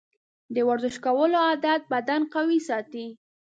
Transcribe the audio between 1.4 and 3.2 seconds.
عادت بدن قوي ساتي.